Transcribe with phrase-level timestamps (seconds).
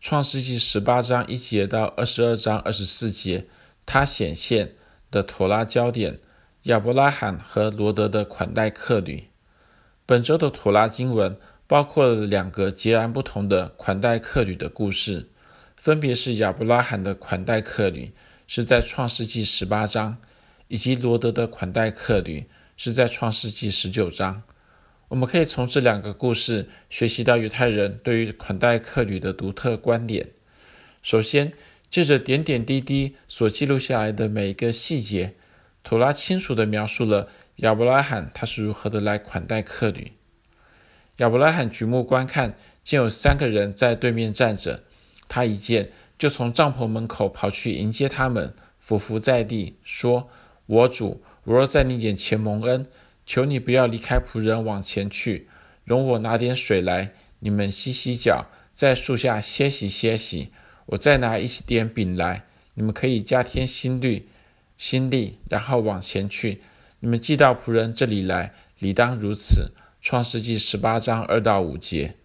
[0.00, 3.46] 创世纪十八章一节到二十二章二十四节，
[3.84, 4.72] 他显现
[5.10, 6.18] 的妥拉焦点，
[6.62, 9.24] 亚伯拉罕和罗德的款待客旅。
[10.06, 15.28] 本周的妥拉经文包括了两个截然不同的款待客旅的故事，
[15.76, 18.10] 分别是亚伯拉罕的款待客旅
[18.46, 20.16] 是在创世纪十八章，
[20.68, 22.48] 以及罗德的款待客旅
[22.78, 24.42] 是在创世纪十九章。
[25.10, 30.28] 我们可以从这两个故事学习到犹太人对于款待客旅的独特观点。
[31.02, 31.52] 首先，
[31.90, 35.34] 借着点点滴滴所记录下来的每一个细节，
[35.82, 40.12] 图拉清楚地描述了亚伯拉罕他是如何的来款待客旅。
[41.16, 42.54] 亚伯拉罕举目观看，
[42.84, 44.84] 见有三个人在对面站着，
[45.26, 45.90] 他一见
[46.20, 50.30] 就从帐篷门口跑去迎接他们，俯伏在地说
[50.66, 52.86] ：“我主，我若在你眼前蒙恩。”
[53.30, 55.46] 求你不要离开仆人往前去，
[55.84, 60.48] 容我拿点水来，你们洗洗脚，在树下歇息歇息。
[60.86, 64.26] 我再拿一点饼来，你们可以加添心力，
[64.76, 66.60] 心力，然后往前去。
[66.98, 69.70] 你们寄到仆人这里来，理当如此。
[70.02, 72.16] 创世纪十八章二到五节。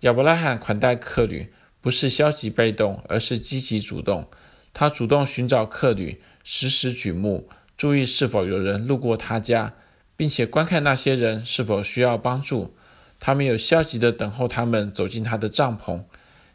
[0.00, 4.26] 亚伯拉罕款待客旅，不是消极被动，而是积极主动。
[4.72, 9.74] 他主动寻找客旅，时时举目，注意是否有人路过他家。
[10.16, 12.74] 并且观看那些人是否需要帮助，
[13.18, 16.04] 他没有消极地等候他们走进他的帐篷，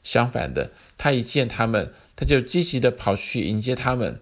[0.04, 4.20] 相反的，他一见他们，他就积极地跑去迎接他们。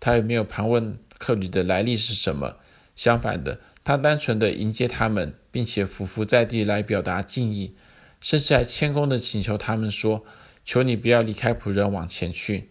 [0.00, 2.56] 他也没有盘问客旅的来历是什么，
[2.96, 7.74] 相反的，他单纯地迎接他们，并且俯伏在地来表达敬意，
[8.20, 10.24] 甚至还谦恭地请求他们说
[10.64, 12.70] ：“求你不要离开仆人往前去。”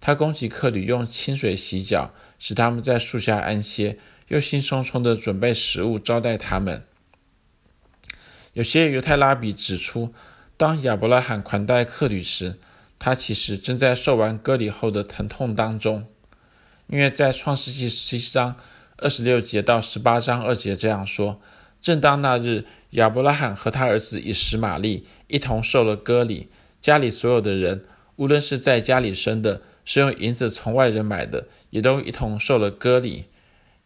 [0.00, 3.98] 他供给客旅用清水洗脚，使他们在树下安歇。
[4.28, 6.84] 又兴冲冲地准备食物招待他们。
[8.52, 10.14] 有些犹太拉比指出，
[10.56, 12.56] 当亚伯拉罕款待客旅时，
[12.98, 16.06] 他其实正在受完割礼后的疼痛当中，
[16.86, 18.56] 因为在创世纪十七章
[18.96, 21.40] 二十六节到十八章二节这样说：
[21.82, 26.48] 正当那日，亚伯拉罕和他儿子以实玛利一同受了割礼，
[26.80, 27.84] 家里所有的人，
[28.16, 33.24] 无论是在家里生的，是用银子从外人买的，也都一同受了割礼。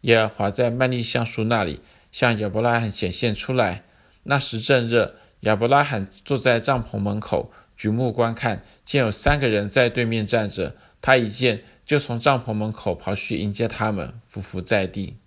[0.01, 3.83] 耶和华在曼利橡树那里向亚伯拉罕显现出来。
[4.23, 10.75] 那时正热，亚伯拉罕坐在帐篷门口，举目观看，见有三个人在对面站着。
[11.01, 15.17] 他一见，就从帐篷门口跑去迎接他们，俯伏在地。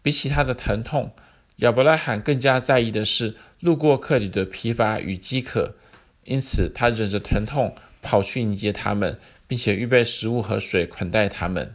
[0.00, 1.12] 比起他的疼痛，
[1.56, 5.76] 亚伯拉罕更加在意的是路过客旅的疲乏与饥渴，
[6.24, 11.74] 因此他忍着疼痛跑去迎接他们，并且预备食物和水款待他们。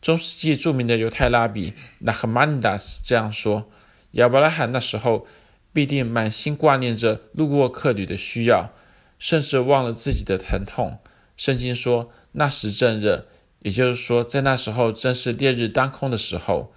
[0.00, 3.70] 中世纪著名的犹太拉比纳赫曼达斯这样说
[4.12, 5.26] ：“亚伯拉罕那时候
[5.74, 8.72] 必定满心挂念着路过客旅的需要，
[9.18, 10.98] 甚至忘了自己的疼痛。
[11.36, 13.26] 圣经说那时正热，
[13.58, 16.72] 也就是说在那时候正是烈日当空的时候。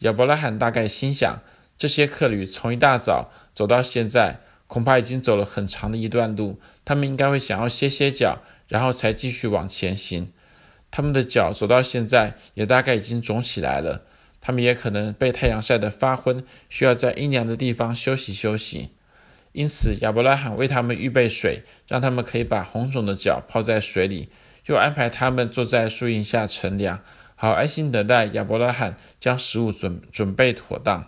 [0.00, 1.40] 亚伯拉罕大概心想，
[1.76, 10.30] 这些客旅从一大早走到现在，恐怕已经走了很长的一段路，他们应该会想要歇歇脚，然后才继续往前行。”
[10.98, 14.02] 他们的脚走到现在也大概已经肿起来了，
[14.40, 18.90] 他们也可能被太阳晒得发昏，需要在阴凉的地方休息休息。
[19.52, 24.28] 因此，亚伯拉罕为他们预备水，让他们可以把红肿的脚泡在水里，
[24.66, 27.00] 又安排他们坐在树荫下乘凉，
[27.36, 31.06] 好安心等待亚伯拉罕将食物准准备妥当。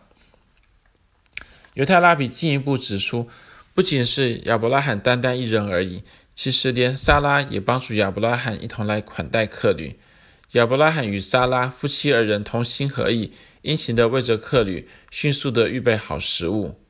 [1.74, 3.28] 犹太拉比进一步指出，
[3.74, 6.04] 不仅是亚伯拉罕单单一人而已。
[6.34, 9.98] 其实，连撒拉也帮助亚伯拉罕一同来款待客旅。
[10.52, 13.32] 亚伯拉罕与撒拉夫妻二人同心合意，
[13.62, 16.80] 殷勤地为着客旅迅速地预备好食物。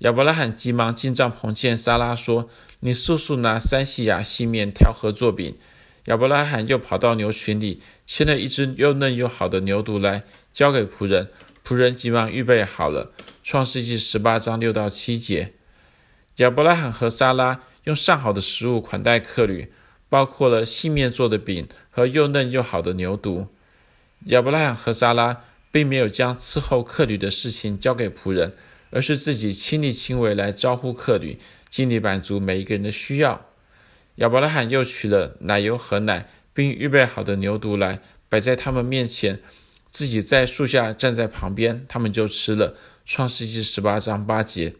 [0.00, 2.50] 亚伯拉罕急忙进帐篷见撒拉，说
[2.80, 5.56] ：“你速速拿三细亚细面调和做饼。”
[6.04, 11.30] 亚伯拉罕又跑到牛群里牵了一只又嫩又好的牛犊来，交给仆人。
[11.66, 13.10] 仆人急忙预备好了。
[13.42, 15.54] 创世纪十八章六到七节。
[16.36, 19.72] 亚伯拉罕和撒拉用上好的食物款待客旅，
[20.08, 23.46] 包括了细面做的饼和又嫩又好的牛犊。
[24.24, 28.54] 亚伯拉罕和撒拉并没有将伺候客旅的事情交给仆人，
[28.90, 31.38] 而是自己亲力亲为来招呼客旅，
[31.70, 33.46] 尽力满足每一个人的需要。
[34.16, 39.38] 亚伯拉罕又取了奶油和奶，并预备好的牛犊来摆在他们面前，
[39.90, 42.74] 自己在树下站在旁边，他们就吃了。
[43.04, 44.74] 创世纪十八章八节。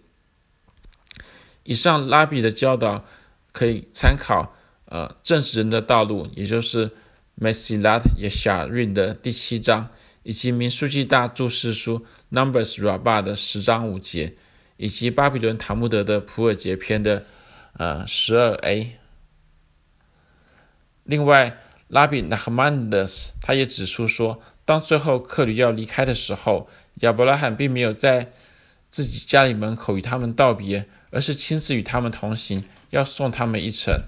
[1.67, 3.05] 以上拉比的教导
[3.53, 4.55] 可以参考，
[4.87, 6.89] 呃，正直人的道路，也就是
[7.41, 9.89] 《Mesilat Yesharim》的第七章，
[10.23, 14.35] 以及民数记大注释书《Numbers Rabba》的十章五节，
[14.77, 17.25] 以及巴比伦塔木德的普尔节篇的
[17.75, 18.97] 呃十二 a。
[21.03, 21.59] 另外，
[21.89, 26.69] 拉比纳赫曼德斯他也指出说，当最后客旅要离开的时候，
[27.01, 28.33] 亚伯拉罕并没有在
[28.91, 34.01] 自己家里门口与他们道别，而是亲自与他们同行，要送他们一程。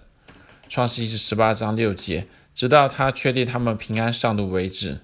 [0.69, 5.01] 创世记十八章六节，直到他确定他们平安上路为止。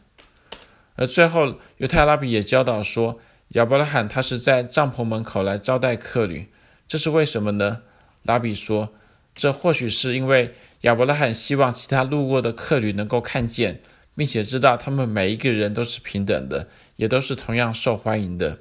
[0.97, 3.19] 而最后，犹太拉比也教导说，
[3.49, 6.49] 亚伯拉罕他是在帐篷门口来招待客旅，
[6.87, 7.83] 这是为什么呢？
[8.23, 8.93] 拉比说，
[9.35, 13.81] 这或许是因为亚伯拉罕希望其他路过的客旅能够看见，
[14.15, 18.59] 并且知道他们每一个人都是平等的，也都是同样受欢迎的。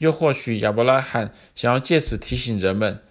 [0.00, 3.02] 又或许亚伯拉罕想要借此提醒人们。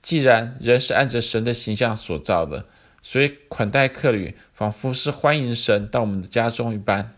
[0.00, 2.66] 既然人是按着神的形象所造的，
[3.02, 7.16] 所以款待客旅仿佛是欢迎神到我们的家中一般。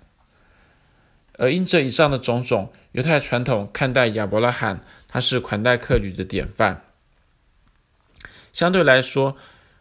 [1.38, 6.82] 而因这以上的种种，犹太传统看待亚伯拉罕，他是款待客旅的典范。
[8.52, 9.36] 相对来说，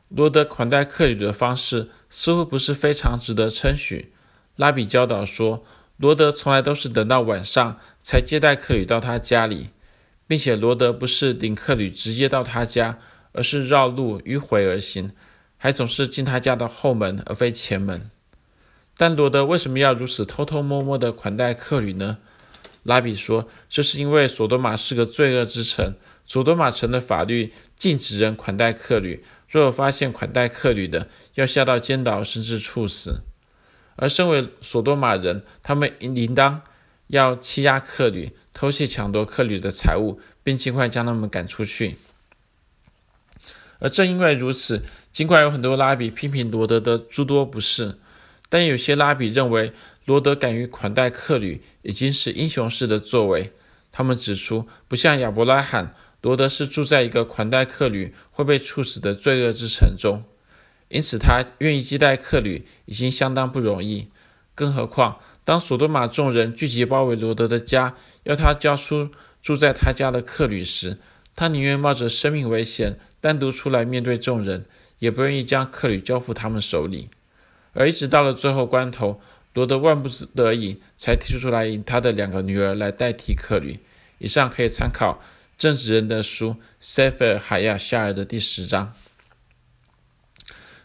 [0.10, 4.14] 罗德款待客旅的方式似乎不是非常值得称许。
[4.58, 5.66] 拉比教导说，
[5.98, 9.70] 罗德从来都是等到晚上才接待客旅到他家里。
[10.28, 13.00] 并且罗德不是领客旅直接到他家，
[13.34, 15.12] 而是绕路迂回而行，
[15.58, 18.10] 还总是进他家的后门而非前门。
[18.96, 22.20] 但罗德为什么要如此偷偷摸摸地款待客旅呢？
[22.84, 25.96] 拉比说，这是因为索多玛是个罪恶之城，
[26.26, 33.22] 索多玛城的法律禁止人款待客旅，若有发现款待客旅的，要下到监牢甚至处死。
[33.98, 36.62] 而身为索多玛人，他们应当
[37.12, 38.32] 要欺压客旅。
[38.54, 41.96] 偷窃、抢夺客旅的财物，并尽快将他们赶出去。
[43.80, 47.98] 而正因为如此，尽管有很多拉比批评罗德的诸多不是，
[48.50, 49.72] 但有些拉比认为
[50.04, 53.54] 罗德敢于款待客旅，已经是英雄式的作为。
[53.94, 60.26] 他们指出，不像亚伯拉罕，罗德是住在一个款待客旅会被处死的罪恶之城中，
[60.90, 64.10] 因此他愿意接待客旅已经相当不容易。
[64.54, 69.10] 更何况，当索多玛众人聚集包围罗德的家，要他交出
[69.42, 70.98] 住在他家的客旅时，
[71.36, 74.66] 他宁愿冒着生命危险单独出来面对众人，
[75.00, 77.10] 也不愿意将客旅交付他们手里。
[77.74, 79.20] 而一直到了最后关头，
[79.54, 83.80] 罗德万不得已才提出出来，以他的两个女儿来代替客旅。
[84.20, 85.14] 以上可以参考
[85.58, 86.50] 《正直人的书》
[86.80, 88.94] 塞菲尔海亚夏尔的第十章。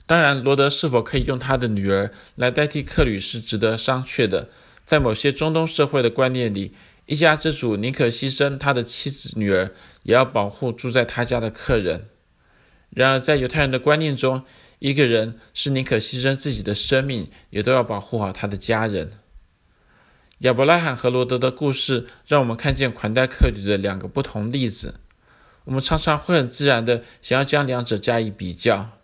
[0.07, 4.49] 当然，罗德是否可以用他的女儿来代替客旅是值得商榷的。
[4.85, 6.75] 在某些中东社会的观念里，
[7.07, 9.73] 一家之主宁可牺牲他的妻子、女儿，
[10.05, 12.07] 也要保护住在他家的客人。
[12.91, 14.45] 然而，在犹太人的观念中，
[14.79, 19.11] 一个人是宁可牺牲自己的生命，也都要保护好他的家人。
[20.39, 25.01] 亚伯拉罕和罗德的故事，让我们看见款待客旅的两个不同例子。
[25.65, 28.96] 我们常常会很自然地想要将两者加以比较。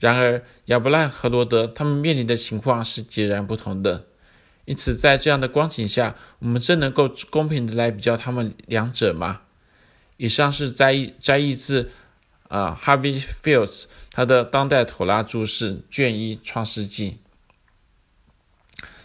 [0.00, 4.06] 然而，亚伯拉罕和罗德他们面临的情况是截然不同的。
[4.64, 9.40] 因此，在这样的光景下，我们真能够公平地来比较他们两者吗？
[10.18, 11.90] 以上是摘摘译自
[12.48, 17.18] 啊、呃、Harvey Fields 他的《当代妥拉注释》卷一《创世纪》。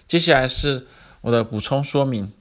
[0.07, 0.85] 接下来是
[1.21, 2.33] 我的补充说明。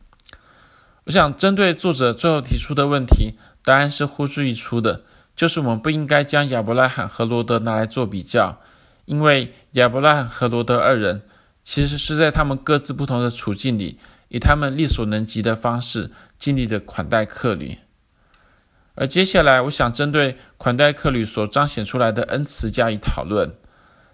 [1.04, 3.34] 我想针对作者最后提出的问题，
[3.64, 5.04] 答案是呼之欲出的。
[5.34, 8.60] 就是我们不应该将亚伯拉罕和罗德拿来做比较，
[9.06, 11.22] 因为亚伯拉罕和罗德二人
[11.64, 17.78] 其实是在他们各自不同的处境里，以他们力所能及的方式尽力的款待客旅。
[18.94, 23.54] 而接下来，我想针对款待客旅所彰显出来的恩慈加以讨论。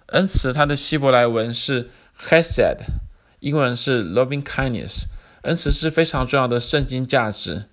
[0.07, 2.79] 恩慈它的希伯来文是 hesed，
[3.41, 5.07] 英文是 Loving Kindness。
[5.43, 7.65] 恩慈是非常重要的圣经价值。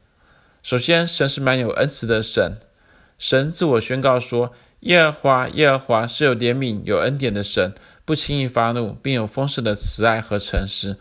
[0.64, 2.58] 首先，神是蛮有恩慈的神。
[3.18, 10.98] 神自我宣告说：“耶和华，耶和华是有怜悯、有恩典的神，不轻易发怒，并有丰盛的慈爱和诚实。”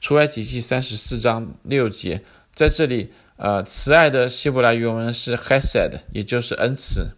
[0.00, 2.22] 出埃及记三十四章六节，
[2.54, 7.12] 在这里，呃，慈爱的希伯来原文是 hesed，也就是恩慈。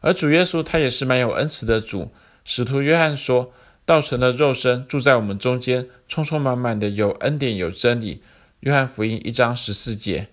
[0.00, 2.10] 而主耶稣他也是蛮有恩慈的主。
[2.42, 3.52] 使徒约翰说
[3.84, 8.22] ：“道成的肉身，住在我们中间，充充满满的有恩典有真理。”
[8.60, 10.28] 约翰福音一章十四节。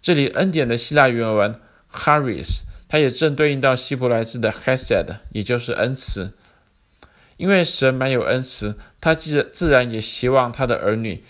[0.00, 1.60] 这里恩典的希腊原文
[1.92, 2.62] Charis。
[2.88, 6.34] 它也正对应到希伯来字的 hesed，也就是恩慈。
[7.38, 11.24] 因为神满有恩慈，他自自然也希望他的儿女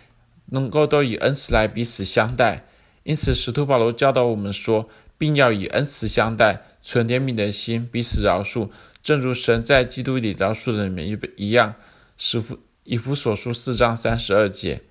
[0.46, 2.64] 能够都以恩慈来彼此相待。
[3.04, 8.68] 因此，使徒保罗教导我们说，并要以恩慈相待，存怜悯的心，彼此饶恕，
[9.00, 11.76] 正如神在基督里饶恕了你们一样。
[12.16, 14.82] 使徒以弗所书四章三十二节，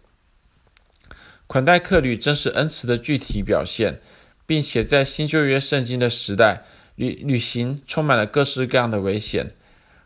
[1.48, 4.00] 款待客旅正是恩慈的具体表现。
[4.51, 6.65] 并且在新旧约圣经的时代，
[6.96, 9.51] 旅旅行充满了各式各样的危险，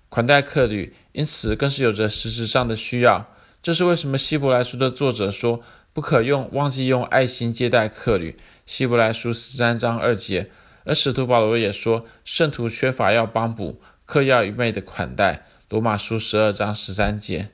[0.07, 3.25] 款待客旅因此更是有着实质上的需要。
[3.63, 8.37] 这是为什么希伯来书的作者说不可用忘记用爱心接待客旅。
[8.67, 10.51] 希伯来书十三章二节，
[10.83, 15.47] 而使徒保罗也说圣徒缺乏要帮补，客要愚昧的款待。
[15.69, 17.49] 罗马书十二章十三节。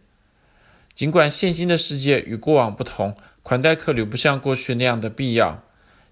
[0.94, 5.64] 尽管现今的世界与过往不同，款待客旅不像过去那样的必要。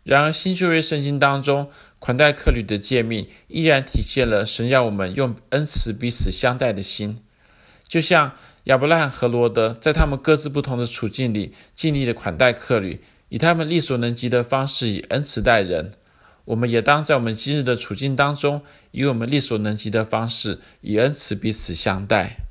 [0.09, 7.19] 然而，新旧约圣经当中款待客旅的诫命，依然体现了神要我们用恩慈彼此相待的心。
[7.87, 8.31] 就像
[8.63, 15.93] 亚伯拉罕和罗德在他们各自不同的处境里，尽力的款待客旅，以他们力所能及的方式以恩慈待人。
[16.45, 22.48] 我们也当在我们今日的处境当中，以我们力所能及的方式，以恩慈彼此相待。